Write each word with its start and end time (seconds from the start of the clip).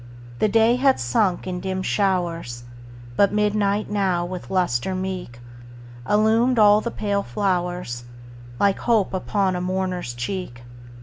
The 0.39 0.47
day 0.49 0.77
had 0.77 0.99
sunk 0.99 1.45
in 1.45 1.59
dim 1.59 1.83
showers, 1.83 2.63
But 3.15 3.31
midnight 3.31 3.87
now, 3.87 4.25
with 4.25 4.49
lustre 4.49 4.95
meek, 4.95 5.39
Illumined 6.09 6.57
all 6.57 6.81
the 6.81 6.89
pale 6.89 7.21
flowers, 7.21 8.05
Like 8.59 8.79
hope 8.79 9.13
upon 9.13 9.55
a 9.55 9.61
mourner's 9.61 10.15
cheek. 10.15 10.63